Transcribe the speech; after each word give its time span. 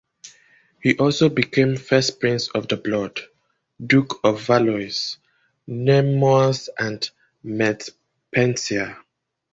He 0.81 0.97
also 0.97 1.29
became 1.29 1.75
First 1.75 2.19
Prince 2.19 2.47
of 2.47 2.67
the 2.67 2.75
Blood, 2.75 3.21
Duke 3.85 4.19
of 4.23 4.41
Valois, 4.41 5.17
Nemours 5.67 6.69
and 6.79 7.07
Montpensier. 7.43 8.97